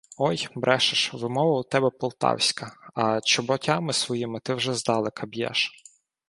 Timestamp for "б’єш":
5.27-5.83